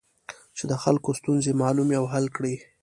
[0.57, 2.55] چې د خلکو ستونزې معلومې او حل کړي.